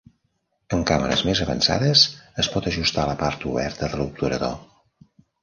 [0.77, 2.05] En càmeres més avançades
[2.45, 4.59] es pot ajustar la part oberta de l'obturador.